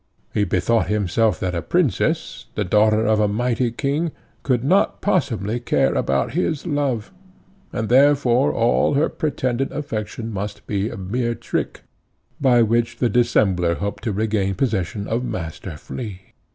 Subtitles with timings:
[0.33, 5.59] He bethought himself that a Princess, the daughter of a mighty king, could not possibly
[5.59, 7.13] care about his love,
[7.71, 11.81] and therefore all her pretended affection must be a mere trick,
[12.39, 16.33] by which the dissembler hoped to regain possession of Master Flea.